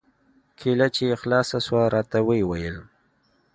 [0.59, 2.77] کېله چې يې خلاصه سوه راته ويې ويل.